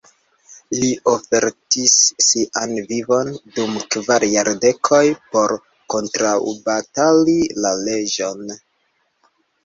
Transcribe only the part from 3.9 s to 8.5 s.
kvar jardekoj por kontraŭbatali la leĝon.